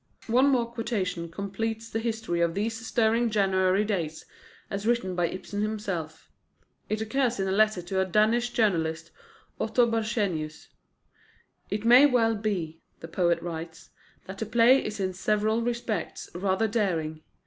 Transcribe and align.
One 0.25 0.47
more 0.47 0.65
quotation 0.73 1.29
completes 1.29 1.87
the 1.87 1.99
history 1.99 2.41
of 2.41 2.55
these 2.55 2.83
stirring 2.87 3.29
January 3.29 3.85
days, 3.85 4.25
as 4.67 4.87
written 4.87 5.13
by 5.15 5.27
Ibsen 5.27 5.61
himself. 5.61 6.27
It 6.89 7.01
occurs 7.01 7.39
in 7.39 7.47
a 7.47 7.51
letter 7.51 7.83
to 7.83 7.99
a 8.01 8.05
Danish 8.05 8.49
journalist, 8.49 9.11
Otto 9.59 9.85
Borchsenius. 9.85 10.69
"It 11.69 11.85
may 11.85 12.07
well 12.07 12.33
be," 12.33 12.81
the 12.99 13.07
poet 13.07 13.43
writes, 13.43 13.91
"that 14.25 14.39
the 14.39 14.47
play 14.47 14.83
is 14.83 14.99
in 14.99 15.13
several 15.13 15.61
respects 15.61 16.31
rather 16.33 16.67
daring. 16.67 17.21